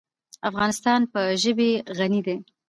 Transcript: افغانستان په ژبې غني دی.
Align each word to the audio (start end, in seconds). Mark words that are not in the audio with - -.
افغانستان 0.49 1.01
په 1.13 1.21
ژبې 1.41 1.71
غني 1.97 2.21
دی. 2.27 2.37